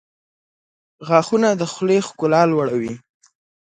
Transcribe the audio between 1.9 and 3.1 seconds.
ښکلا لوړوي.